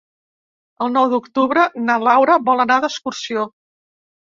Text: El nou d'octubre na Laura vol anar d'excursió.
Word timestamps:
El 0.85 0.89
nou 0.93 1.09
d'octubre 1.11 1.67
na 1.91 1.99
Laura 2.05 2.39
vol 2.49 2.67
anar 2.67 2.81
d'excursió. 2.89 3.49